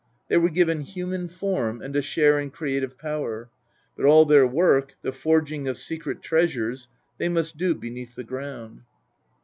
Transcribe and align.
They 0.29 0.37
were 0.37 0.49
given 0.49 0.81
human 0.81 1.27
form 1.27 1.79
and 1.79 1.95
a 1.95 2.01
share 2.01 2.39
in 2.39 2.49
creative 2.49 2.97
power, 2.97 3.49
but 3.95 4.03
all 4.03 4.25
their 4.25 4.47
work, 4.47 4.95
the 5.03 5.11
forging 5.11 5.67
of 5.67 5.77
secret 5.77 6.23
treasures, 6.23 6.87
they 7.19 7.29
must 7.29 7.55
do 7.55 7.75
beneath 7.75 8.15
the 8.15 8.23
ground. 8.23 8.81